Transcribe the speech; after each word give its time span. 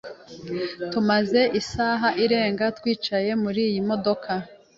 Tumaze 0.91 1.41
isaha 1.61 2.07
irenga 2.23 2.65
twicaye 2.77 3.31
muriyi 3.43 3.79
modoka. 3.89 4.31